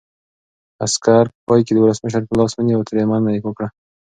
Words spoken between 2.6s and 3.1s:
او ترې